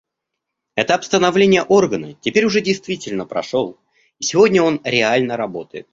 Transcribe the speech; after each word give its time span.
Этап 0.75 1.03
становления 1.03 1.61
Органа 1.61 2.13
теперь 2.21 2.45
уже 2.45 2.61
действительно 2.61 3.27
прошел, 3.27 3.79
и 4.17 4.23
сегодня 4.23 4.63
он 4.63 4.81
реально 4.83 5.37
работает. 5.37 5.87